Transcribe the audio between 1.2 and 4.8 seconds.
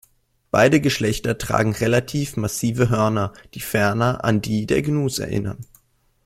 tragen relativ massive Hörner, die ferner an die